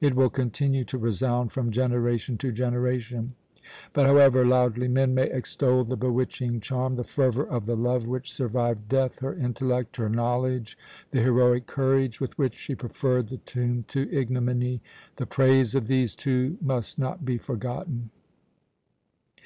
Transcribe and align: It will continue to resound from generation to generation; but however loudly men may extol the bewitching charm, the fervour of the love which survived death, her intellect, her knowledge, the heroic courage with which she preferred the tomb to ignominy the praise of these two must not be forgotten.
It 0.00 0.14
will 0.16 0.30
continue 0.30 0.82
to 0.86 0.96
resound 0.96 1.52
from 1.52 1.70
generation 1.70 2.38
to 2.38 2.50
generation; 2.50 3.34
but 3.92 4.06
however 4.06 4.42
loudly 4.46 4.88
men 4.88 5.14
may 5.14 5.28
extol 5.30 5.84
the 5.84 5.94
bewitching 5.94 6.60
charm, 6.60 6.94
the 6.96 7.04
fervour 7.04 7.46
of 7.46 7.66
the 7.66 7.76
love 7.76 8.06
which 8.06 8.32
survived 8.32 8.88
death, 8.88 9.18
her 9.18 9.34
intellect, 9.34 9.96
her 9.98 10.08
knowledge, 10.08 10.78
the 11.10 11.20
heroic 11.20 11.66
courage 11.66 12.18
with 12.18 12.38
which 12.38 12.54
she 12.54 12.74
preferred 12.74 13.28
the 13.28 13.36
tomb 13.36 13.84
to 13.88 14.10
ignominy 14.10 14.80
the 15.16 15.26
praise 15.26 15.74
of 15.74 15.86
these 15.86 16.16
two 16.16 16.56
must 16.62 16.98
not 16.98 17.26
be 17.26 17.36
forgotten. 17.36 18.08